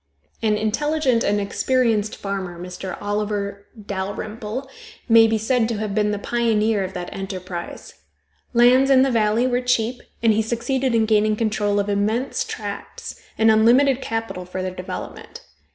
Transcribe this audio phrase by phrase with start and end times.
[0.41, 2.97] An intelligent and experienced farmer, Mr.
[2.99, 4.67] Oliver Dalrymple,
[5.07, 7.93] may be said to have been the pioneer of that enterprise.
[8.51, 13.21] Lands in the valley were cheap, and he succeeded in gaining control of immense tracts,
[13.37, 15.43] and unlimited capital for their development.